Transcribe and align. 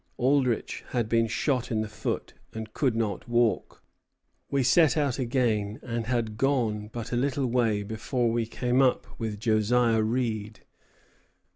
Aldrich 0.17 0.83
had 0.89 1.07
been 1.07 1.27
shot 1.27 1.69
in 1.69 1.81
the 1.81 1.87
foot, 1.87 2.33
and 2.55 2.73
could 2.73 2.95
not 2.95 3.27
walk. 3.29 3.83
"We 4.49 4.63
set 4.63 4.97
out 4.97 5.19
again, 5.19 5.79
and 5.83 6.07
had 6.07 6.37
gone 6.39 6.87
but 6.91 7.11
a 7.11 7.15
little 7.15 7.45
way 7.45 7.83
before 7.83 8.31
we 8.31 8.47
came 8.47 8.81
up 8.81 9.05
with 9.19 9.39
Josiah 9.39 10.01
Reed." 10.01 10.61